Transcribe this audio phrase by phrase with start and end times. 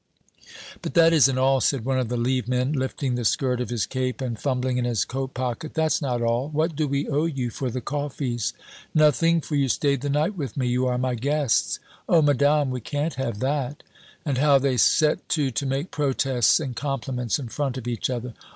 [0.81, 3.85] "'But that isn't all,' said one of the leave men, lifting the skirt of his
[3.85, 6.49] cape and fumbling in his coat pocket; 'that's not all.
[6.49, 8.53] What do we owe you for the coffees?'
[8.95, 11.77] "'Nothing, for you stayed the night with me; you are my guests.'
[12.09, 13.83] "'Oh, madame, we can't have that!'
[14.25, 18.33] "And how they set to to make protests and compliments in front of each other!